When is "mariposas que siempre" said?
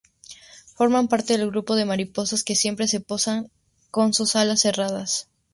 1.85-2.87